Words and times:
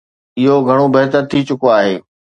اهو 0.39 0.55
گهڻو 0.67 0.85
بهتر 0.95 1.21
ٿي 1.29 1.39
چڪو 1.47 1.67
آهي. 1.77 1.95